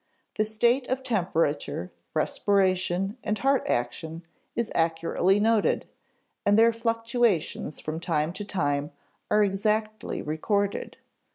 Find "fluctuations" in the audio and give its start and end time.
6.73-7.79